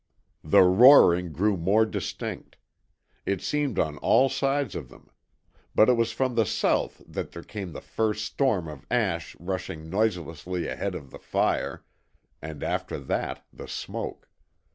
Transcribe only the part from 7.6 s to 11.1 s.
the first storm of ash rushing noiselessly ahead